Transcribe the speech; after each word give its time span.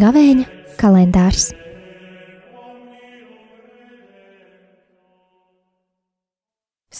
Gavēņa 0.00 0.46
kalendārs. 0.80 1.50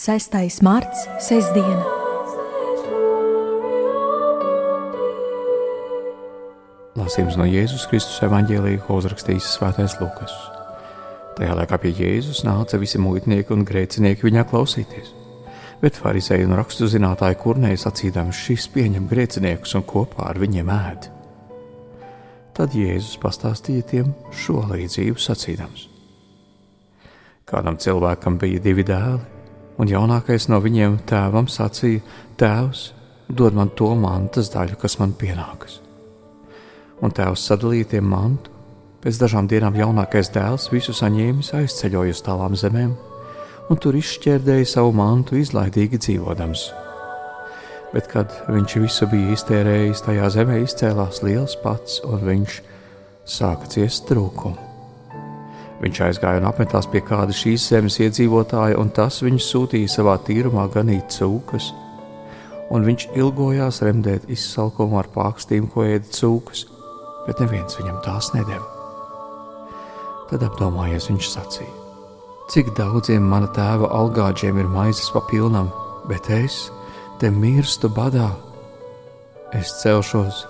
Sestais 0.01 0.59
marts, 0.65 1.07
sestdiena. 1.23 1.81
Lasījums 6.99 7.37
no 7.39 7.47
Jēzus 7.49 7.87
Kristus 7.89 8.21
evanģēlīja, 8.27 8.83
ko 8.85 9.01
uzrakstījis 9.01 9.53
Svētais 9.57 9.97
Lukas. 10.03 10.60
Tajā 11.37 11.55
laikā 11.55 11.77
pie 11.79 11.93
Jēzus 11.95 12.43
nāca 12.43 12.79
visi 12.81 12.99
muitnieki 12.99 13.53
un 13.55 13.63
grēcinieki 13.67 14.27
viņā 14.27 14.43
klausīties. 14.49 15.13
Bet 15.81 15.97
farizēji 15.97 16.45
un 16.45 16.57
raksturzinātāji 16.59 17.39
kurnēji 17.41 17.79
sacīdami 17.81 18.35
šis 18.35 18.67
pieņem 18.73 19.07
grēciniekus 19.09 19.77
un 19.79 19.85
kopā 19.87 20.27
ar 20.29 20.39
viņiem 20.41 20.69
ēd. 20.75 21.07
Tad 22.57 22.75
Jēzus 22.75 23.15
pastāstīja 23.21 23.87
tiem 23.93 24.11
šo 24.35 24.59
līdzību 24.69 25.23
sacīdams. 25.23 25.87
Kādam 27.47 27.79
cilvēkam 27.79 28.37
bija 28.39 28.61
divi 28.63 28.83
dēli, 28.87 29.23
un 29.79 29.89
jaunākais 29.89 30.49
no 30.51 30.59
viņiem 30.61 30.99
tēvam 31.09 31.47
sacīja: 31.49 32.03
Tēvs, 32.39 32.83
dod 33.27 33.55
man 33.57 33.71
to 33.75 33.89
mantas 33.95 34.51
daļu, 34.53 34.77
kas 34.79 34.99
man 34.99 35.15
pienākas. 35.17 35.79
Un 37.01 37.15
tēvs 37.15 37.47
sadalīja 37.47 37.95
tiem 37.95 38.11
mantu. 38.11 38.51
Pēc 39.01 39.17
dažām 39.17 39.47
dienām 39.49 39.73
jaunākais 39.73 40.29
dēls 40.29 40.67
visu 40.69 40.93
saņēmis, 40.93 41.55
aizceļoja 41.57 42.13
uz 42.13 42.19
tālām 42.21 42.53
zemēm, 42.53 42.91
un 43.73 43.79
tur 43.81 43.95
izšķērdēja 43.97 44.67
savu 44.75 44.91
mantu, 44.93 45.39
izlaidīgi 45.41 45.97
dzīvodams. 46.05 46.67
Bet, 47.95 48.05
kad 48.11 48.35
viņš 48.45 48.75
visu 48.83 49.07
bija 49.09 49.33
iztērējis, 49.33 50.03
tajā 50.05 50.27
zemē 50.35 50.59
izcēlās 50.61 51.23
liels 51.25 51.57
pats, 51.63 51.97
un 52.05 52.21
viņš 52.27 52.59
sāka 53.25 53.71
ciest 53.73 54.05
trūkumu. 54.11 54.69
Viņš 55.81 56.01
aizgāja 56.05 56.37
un 56.43 56.45
apmetās 56.45 56.85
pie 56.91 57.01
kāda 57.01 57.33
šīs 57.33 57.71
zemes 57.71 57.97
iedzīvotāja, 58.05 58.77
un 58.77 58.91
tas 58.93 59.17
viņu 59.25 59.41
sūtīja 59.41 59.89
savā 59.89 60.19
tīrumā 60.27 60.67
ganīt 60.75 61.09
cūkas. 61.15 61.71
Un 62.71 62.85
viņš 62.85 63.07
ilgojās 63.17 63.81
remdēt 63.81 64.29
izsalkumu 64.31 65.01
ar 65.01 65.09
pākstīm, 65.15 65.65
ko 65.73 65.87
ēda 65.89 66.13
cūkas, 66.19 66.67
bet 67.25 67.41
neviens 67.41 67.81
viņam 67.81 67.97
tās 68.05 68.29
nedēļ. 68.37 68.70
Tad 70.31 70.45
apdomājies, 70.47 71.09
viņš 71.11 71.27
sacīja: 71.27 71.73
Cik 72.51 72.71
daudziem 72.77 73.25
mana 73.27 73.49
tēva 73.55 73.89
algāģiem 73.91 74.61
ir 74.61 74.69
maizes 74.71 75.11
pa 75.11 75.19
pilnam, 75.27 75.67
bet 76.07 76.29
es 76.31 76.69
te 77.19 77.29
mirstu 77.31 77.91
badā. 77.91 78.29
Es 79.51 79.73
celšos, 79.81 80.45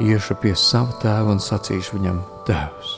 iešu 0.00 0.38
pie 0.40 0.54
sava 0.56 0.96
tēva 1.02 1.36
un 1.36 1.42
sacīšu 1.44 1.98
viņam: 1.98 2.22
Tēvs, 2.48 2.94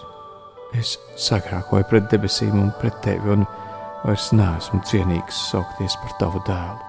es 0.79 0.97
sagrākoju 1.27 1.91
pret 1.91 2.07
debesīm 2.13 2.55
un 2.63 2.71
pret 2.81 3.03
tevi, 3.03 3.35
un 3.35 3.47
vairs 4.05 4.31
neesmu 4.35 4.83
cienīgs 4.87 5.43
saukties 5.51 5.99
par 6.03 6.15
tavu 6.23 6.43
dēlu. 6.47 6.83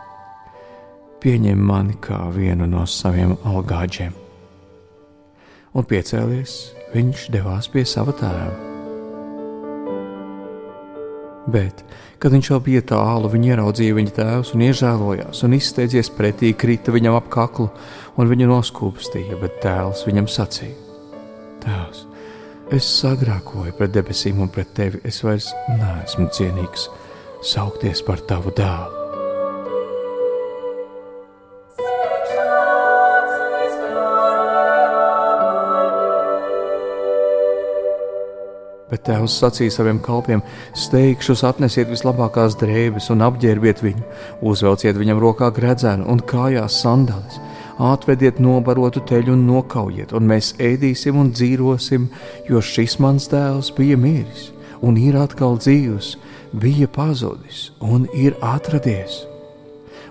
Pieņem 1.25 1.65
mani 1.65 1.97
kā 2.05 2.21
vienu 2.33 2.69
no 2.69 2.85
saviem 2.85 3.33
algāģiem. 3.49 4.13
Un 5.73 5.85
piecēlies, 5.89 6.55
viņš 6.93 7.27
devās 7.33 7.73
pie 7.73 7.85
sava 7.89 8.13
tēva. 8.21 8.66
Bet, 11.47 11.83
kad 12.19 12.33
viņš 12.35 12.49
jau 12.51 12.59
bija 12.63 12.83
tālu, 12.89 13.29
viņa 13.31 13.53
ieraudzīja 13.53 13.95
viņa 13.95 14.13
tēvs 14.17 14.51
un 14.55 14.65
iežēlojās, 14.65 15.43
un 15.47 15.55
izsteidzies 15.55 16.11
pretī, 16.17 16.51
krita 16.51 16.91
viņam 16.91 17.15
ap 17.15 17.29
kaklu 17.31 17.69
un 18.19 18.27
viņu 18.27 18.49
noskūpstīja, 18.51 19.39
bet 19.39 19.61
tēls 19.63 20.03
viņam 20.09 20.27
sacīja: 20.27 20.75
Tēvs, 21.63 22.03
es 22.75 22.91
sagrākoju 22.99 23.77
pret 23.79 23.95
debesīm 23.95 24.43
un 24.43 24.51
pret 24.51 24.75
tevi, 24.75 24.99
es 25.07 25.23
vairs 25.23 25.53
neesmu 25.71 26.27
cienīgs 26.35 26.89
saukties 27.47 28.03
par 28.03 28.19
tavu 28.27 28.51
dēlu. 28.57 29.06
Bet 38.87 39.03
tēvs 39.07 39.35
sacīja 39.41 39.73
saviem 39.75 39.99
kalpiem: 40.03 40.43
Steigšus 40.77 41.43
atnesiet 41.47 41.89
vislabākās 41.91 42.55
drēbes 42.61 43.09
un 43.11 43.25
apģērbiet 43.27 43.83
viņu, 43.83 44.03
uzvelciet 44.41 44.99
viņam 44.99 45.19
rokā 45.23 45.51
gredzenu 45.55 46.07
un 46.07 46.23
kājās 46.23 46.81
sandālis, 46.83 47.41
atvediet 47.77 48.39
nobarotu 48.39 49.03
teļu 49.07 49.35
un 49.35 49.47
nokaujiet, 49.49 50.15
un 50.15 50.29
mēs 50.31 50.53
ēdīsim 50.63 51.19
un 51.19 51.33
dzīvosim, 51.35 52.07
jo 52.49 52.63
šis 52.63 52.97
mans 53.03 53.27
dēls 53.31 53.73
bija 53.75 53.99
miris 53.99 54.53
un 54.81 54.97
ir 54.99 55.17
atkal 55.17 55.57
dzīvs, 55.59 56.15
bija 56.57 56.87
pazudis 56.91 57.71
un 57.81 58.07
ir 58.13 58.37
atradies. 58.45 59.25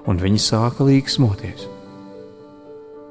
Un 0.06 0.20
viņi 0.22 0.38
sāka 0.42 0.86
līksmoties. 0.86 1.66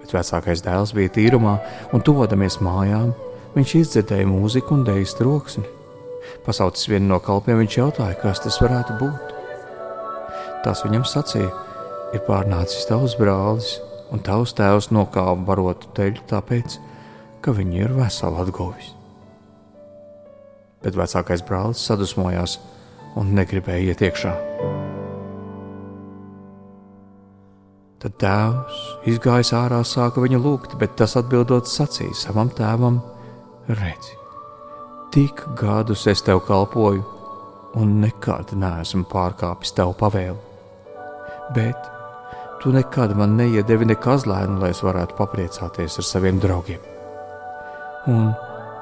Bet 0.01 0.13
vecākais 0.15 0.63
dēls 0.63 0.93
bija 0.95 1.11
tīrumā, 1.17 1.57
un 1.93 2.03
tuvodamies 2.05 2.61
mājām, 2.63 3.11
Viņš 3.55 3.73
izdzirdēja 3.79 4.27
mūziku 4.27 4.75
un 4.75 4.81
dēļas 4.83 5.13
troksni. 5.15 5.63
Pasaucis 6.43 6.89
vienu 6.91 7.13
no 7.13 7.21
kalpiem, 7.23 7.61
viņš 7.61 7.77
jautāja, 7.77 8.17
kas 8.19 8.41
tas 8.43 8.57
varētu 8.59 8.97
būt. 8.99 9.31
Tās 10.65 10.81
viņam 10.83 11.05
sacīja, 11.07 11.51
ir 12.11 12.23
pārnācis 12.27 12.83
tavs 12.89 13.15
brālis, 13.15 13.77
un 14.11 14.19
tavs 14.25 14.51
tēvs 14.57 14.89
nokāva 14.91 15.37
barotu 15.47 15.87
teļu, 15.95 16.25
tāpēc, 16.27 16.77
ka 17.39 17.55
viņi 17.55 17.85
ir 17.85 17.95
veseli 17.95 18.43
atguvis. 18.43 18.91
Bet 20.83 20.99
vecākais 20.99 21.45
brālis 21.47 21.87
sadusmojās 21.87 22.59
un 23.15 23.31
negribēja 23.39 23.93
iet 23.93 24.03
iekšā. 24.09 24.35
Tad 28.03 28.19
tēvs 28.21 28.85
izgājis 29.15 29.55
ārā, 29.55 29.79
sāka 29.87 30.21
viņu 30.21 30.43
lūgt, 30.43 30.75
bet 30.77 30.99
tas 30.99 31.15
atbildot 31.17 31.71
sacīja 31.71 32.13
savam 32.19 32.51
tēvam: 32.53 32.99
Redzi, 33.65 34.13
tik 35.09 35.39
gadus 35.57 36.03
es 36.05 36.21
tev 36.21 36.43
kalpoju, 36.45 37.01
un 37.81 37.95
nekad 37.97 38.51
neesmu 38.53 39.07
pārkāpis 39.09 39.71
tavu 39.73 39.95
pavēlu. 39.97 40.37
Bet 41.55 41.87
tu 42.61 42.69
nekad 42.75 43.15
man 43.17 43.33
neiedevi 43.39 43.87
ne 43.89 43.95
kazlēnu, 43.97 44.59
lai 44.61 44.69
es 44.69 44.83
varētu 44.85 45.17
papriecāties 45.17 45.97
ar 45.97 46.05
saviem 46.05 46.37
draugiem. 46.43 46.83
Un, 48.13 48.27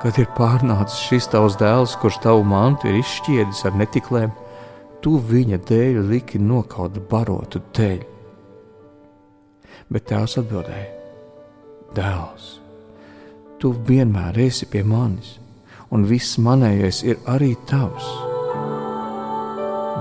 kad 0.01 0.19
ir 0.19 0.27
pārnācis 0.35 1.05
šis 1.07 1.29
tavs 1.31 1.55
dēls, 1.61 1.95
kurš 2.01 2.19
tavu 2.25 2.43
mantu 2.43 2.91
ir 2.91 2.97
izšķiedis 2.99 3.63
ar 3.69 3.77
netiklēm, 3.79 4.33
tu 4.99 5.16
viņa 5.31 5.61
dēļ 5.69 6.01
liki 6.09 6.43
nokaut 6.43 6.99
barotu 7.07 7.63
teļu. 7.72 8.11
Bet 9.88 10.09
tēvs 10.11 10.41
atbildēja: 10.43 10.91
Dēls! 11.95 12.62
Tu 13.63 13.72
vienmēr 13.88 14.35
esi 14.44 14.66
pie 14.68 14.81
manis, 14.84 15.38
un 15.96 16.03
viss 16.03 16.35
manējais 16.35 16.97
ir 17.07 17.22
arī 17.31 17.53
tavs. 17.69 18.09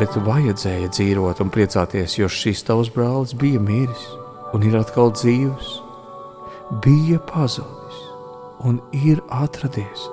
Bet 0.00 0.16
vajadzēja 0.26 0.88
dzīvot 0.90 1.44
un 1.44 1.52
priecāties, 1.54 2.16
jo 2.18 2.26
šis 2.26 2.64
tavs 2.66 2.90
brālis 2.90 3.36
bija 3.38 3.62
miris 3.62 4.08
un 4.56 4.66
ir 4.66 4.74
atkal 4.80 5.14
dzīvs, 5.14 5.70
bija 6.82 7.22
pazudis 7.30 8.02
un 8.66 8.82
ir 8.98 9.22
atradies. 9.30 10.10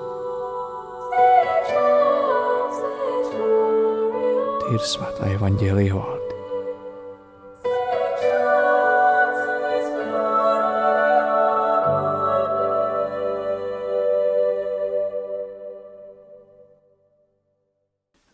Tie 4.61 4.77
ir 4.77 4.89
svētā 4.93 5.33
evaņģēlīja 5.39 6.18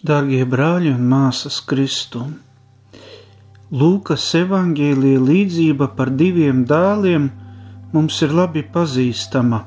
Darbie 0.06 0.44
brāļi 0.46 0.92
un 0.94 1.06
māsas 1.10 1.56
Kristu! 1.66 2.20
Lūkas 3.82 4.26
evanģēlīja 4.38 5.22
līdzība 5.30 5.88
par 5.98 6.12
diviem 6.20 6.60
dēliem 6.70 7.24
mums 7.94 8.20
ir 8.28 8.36
labi 8.40 8.62
pazīstama. 8.76 9.64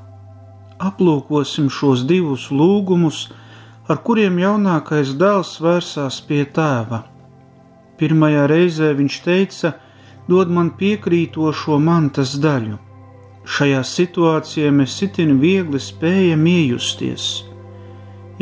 Aplūkosim 0.90 1.73
šos 1.79 2.05
divus 2.12 2.44
lūgumus, 2.61 3.25
ar 3.90 3.99
kuriem 4.06 4.38
jaunākais 4.44 5.17
dēls 5.19 5.56
vērsās 5.64 6.20
pie 6.29 6.44
tēva. 6.61 7.02
Pirmajā 7.99 8.46
reizē 8.55 8.93
viņš 9.00 9.19
teica: 9.26 9.75
Dod 10.31 10.55
man 10.55 10.70
piekrītošo 10.79 11.82
mantas 11.91 12.38
daļu. 12.38 12.79
Šajā 13.58 13.82
situācijā 13.96 14.70
mēs 14.70 15.02
itin 15.08 15.41
viegli 15.43 15.82
spējam 15.82 16.46
iejusties 16.46 17.47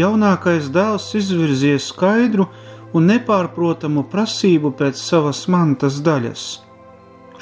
jaunākais 0.00 0.70
dēls 0.72 1.08
izvirzīja 1.18 1.80
skaidru 1.82 2.48
un 2.96 3.08
nepārprotamu 3.10 4.06
prasību 4.12 4.72
pēc 4.78 5.00
savas 5.00 5.46
mantas 5.52 6.00
daļas. 6.04 6.44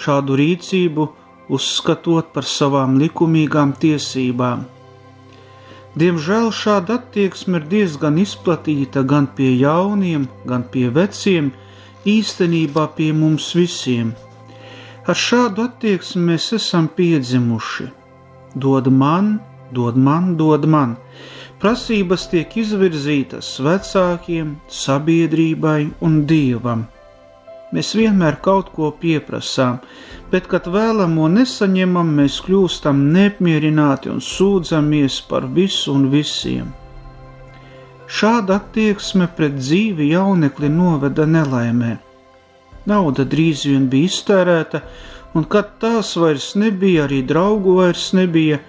Šādu 0.01 0.39
rīcību 0.41 1.09
uzskatot 1.55 2.33
par 2.35 2.47
savām 2.49 2.97
likumīgām 3.03 3.75
tiesībām. 3.81 4.65
Diemžēl 5.95 6.49
šāda 6.51 6.97
attieksme 6.99 7.61
ir 7.61 7.67
diezgan 7.71 8.17
izplatīta 8.19 9.05
gan 9.07 9.29
pie 9.37 9.53
jauniem, 9.61 10.27
gan 10.49 10.65
pie 10.73 10.89
veciem, 10.91 11.53
īstenībā 12.05 12.89
pie 12.97 13.13
mums 13.15 13.53
visiem. 13.55 14.11
Ar 15.07 15.15
šādu 15.15 15.69
attieksmi 15.69 16.33
mēs 16.33 16.49
esam 16.57 16.89
piedzimuši. 16.97 17.87
Dod 18.59 18.91
man, 18.91 19.37
dod 19.71 19.97
man, 20.01 20.35
dod 20.41 20.67
man. 20.67 20.97
Prasības 21.63 22.27
tiek 22.33 22.57
izvirzītas 22.61 23.55
vecākiem, 23.63 24.57
sabiedrībai 24.69 25.81
un 26.05 26.25
dievam. 26.29 26.85
Mēs 27.75 27.95
vienmēr 27.99 28.37
kaut 28.43 28.69
ko 28.75 28.91
pieprasām, 29.01 29.79
bet, 30.31 30.47
kad 30.51 30.67
vēlamo 30.71 31.27
nesaņemam, 31.33 32.11
mēs 32.19 32.41
kļūstam 32.45 33.01
neapmierināti 33.15 34.13
un 34.13 34.21
sūdzamies 34.23 35.21
par 35.31 35.47
visu 35.57 35.95
un 35.95 36.09
visiem. 36.13 36.69
Šāda 38.07 38.61
attieksme 38.61 39.31
pret 39.37 39.57
dzīvi 39.57 40.11
jaunekli 40.13 40.69
noveda 40.71 41.25
nelaimē. 41.27 41.97
Nauda 42.87 43.25
drīz 43.25 43.65
vien 43.71 43.89
bija 43.91 44.11
iztērēta, 44.11 44.83
un 45.35 45.47
kad 45.51 45.79
tās 45.83 46.13
vairs 46.21 46.53
nebija, 46.61 47.09
arī 47.09 47.23
draugu 47.27 47.79
vairs 47.81 48.11
nebija, 48.15 48.61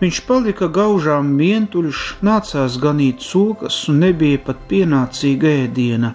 viņš 0.00 0.20
palika 0.28 0.68
gaužām 0.68 1.34
vientuļš, 1.40 2.02
nācās 2.26 2.76
ganīt 2.82 3.24
cūkas 3.24 3.78
un 3.92 4.02
nebija 4.04 4.42
pat 4.48 4.60
pienācīga 4.70 5.52
ēdiena. 5.64 6.14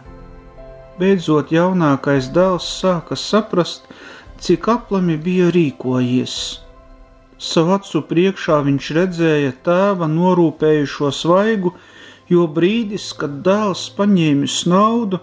Beidzot, 1.01 1.53
jaunākais 1.55 2.29
dēls 2.35 2.67
sāka 2.81 3.17
saprast, 3.17 3.87
cik 4.41 4.67
aplami 4.69 5.17
bija 5.17 5.49
rīkojies. 5.53 6.35
Savu 7.41 7.73
acu 7.73 8.03
priekšā 8.05 8.59
viņš 8.67 8.91
redzēja 8.97 9.53
tēva 9.65 10.05
norūpējušo 10.11 11.09
svaigu, 11.15 11.73
jo 12.29 12.45
brīdis, 12.45 13.09
kad 13.17 13.41
dēls 13.45 13.87
paņēmis 13.97 14.61
naudu, 14.69 15.17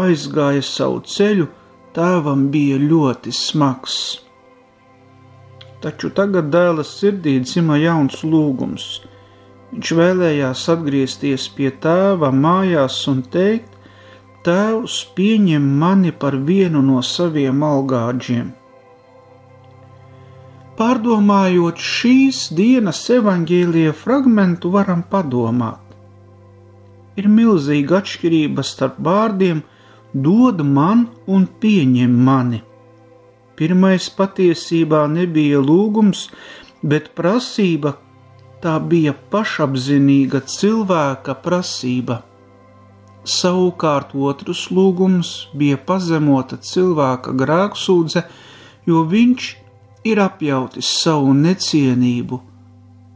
aizgāja 0.00 0.64
savu 0.64 1.02
ceļu, 1.04 1.50
tēvam 1.92 2.48
bija 2.54 2.80
ļoti 2.80 3.34
smags. 3.36 3.98
Taču 5.82 6.12
tagad 6.14 6.52
dēla 6.54 6.84
sirdī 6.86 7.40
dzima 7.42 7.80
jauns 7.82 8.22
lūgums. 8.22 8.88
Viņš 9.72 9.92
vēlējās 9.98 10.64
atgriezties 10.76 11.48
pie 11.56 11.72
tēva 11.82 12.30
mājās 12.30 13.00
un 13.10 13.22
teikt, 13.34 13.72
Tēvs 14.42 14.94
pieņem 15.14 15.66
mani 15.78 16.10
par 16.22 16.34
vienu 16.46 16.80
no 16.82 16.98
saviem 17.06 17.60
algāģiem. 17.62 18.48
Pārdomājot 20.80 21.78
šīs 21.78 22.40
dienas 22.58 23.04
evaņģēlīja 23.16 23.92
fragmentu, 23.94 24.72
varam 24.74 25.04
padomāt. 25.12 25.94
Ir 27.14 27.28
milzīga 27.30 28.00
atšķirība 28.00 28.64
starp 28.66 28.98
vārdiem 28.98 29.62
dod 30.26 30.64
man 30.66 31.06
un 31.30 31.46
pieņem 31.62 32.18
mani. 32.30 32.62
Pirmais 33.56 34.08
patiesībā 34.16 35.04
nebija 35.12 35.60
lūgums, 35.60 36.26
bet 36.82 37.12
prasība, 37.18 37.96
tā 38.62 38.78
bija 38.80 39.12
pašapzinīga 39.32 40.42
cilvēka 40.48 41.34
prasība. 41.44 42.22
Savukārt 43.22 44.14
otrs 44.18 44.64
lūgums 44.74 45.32
bija 45.54 45.78
pazemota 45.78 46.58
cilvēka 46.58 47.34
grēksūdze, 47.38 48.24
jo 48.86 49.04
viņš 49.12 49.50
ir 50.10 50.22
apjautis 50.22 50.88
savu 51.02 51.36
necienību. 51.38 52.40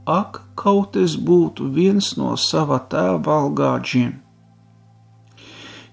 Ak, 0.07 0.45
kaut 0.55 0.95
es 1.01 1.17
būtu 1.19 1.67
viens 1.75 2.13
no 2.21 2.37
sava 2.39 2.79
tēva 2.93 3.41
algāģiem! 3.43 4.13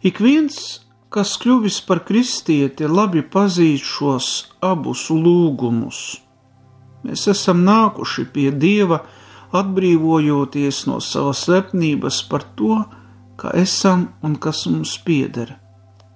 Ik 0.04 0.20
viens, 0.20 0.83
kas 1.14 1.36
kļuvis 1.42 1.80
par 1.88 2.02
kristieti, 2.08 2.88
labi 2.90 3.22
pazīst 3.36 3.86
šos 3.86 4.30
abus 4.66 5.10
lūgumus. 5.14 6.00
Mēs 7.04 7.28
esam 7.30 7.62
nākuši 7.68 8.26
pie 8.34 8.50
Dieva, 8.52 9.04
atbrīvojoties 9.54 10.86
no 10.90 10.98
savas 11.04 11.44
lepnības 11.52 12.24
par 12.32 12.46
to, 12.58 12.80
ka 13.38 13.54
esam 13.60 14.08
un 14.26 14.38
kas 14.42 14.66
mums 14.72 14.96
pieder. 15.06 15.54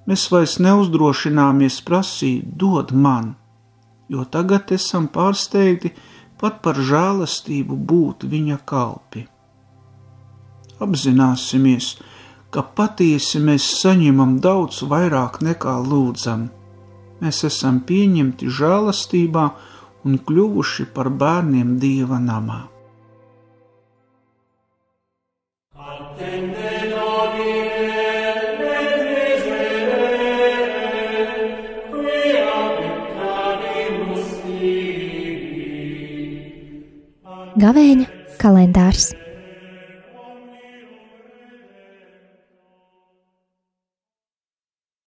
Mēs 0.08 0.30
vairs 0.32 0.58
neuzdrošināmies 0.64 1.82
prasīt, 1.86 2.48
dod 2.56 2.94
man, 2.96 3.36
jo 4.10 4.24
tagad 4.24 4.72
esam 4.72 5.10
pārsteigti 5.12 5.92
pat 6.40 6.62
par 6.64 6.80
žēlastību 6.90 7.78
būt 7.90 8.24
viņa 8.32 8.62
kalpi. 8.66 9.26
Apzināsimies, 10.82 11.98
ka 12.54 12.64
patiesi 12.78 13.42
mēs 13.44 13.66
saņemam 13.82 14.38
daudz 14.44 14.84
vairāk 14.92 15.42
nekā 15.46 15.76
lūdzam. 15.90 16.48
Mēs 17.22 17.44
esam 17.50 17.82
pieņemti 17.90 18.50
žēlastībā 18.60 19.46
un 20.08 20.18
kļuvuši 20.28 20.88
par 20.96 21.10
bērniem 21.10 21.78
Dieva 21.82 22.22
namā. 22.24 22.64
Gavēņa 37.58 38.06
kalendārs 38.38 39.08